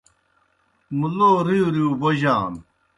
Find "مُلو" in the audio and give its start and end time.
0.99-1.31